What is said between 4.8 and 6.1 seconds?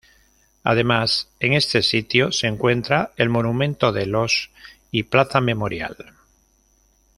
y Plaza Memorial.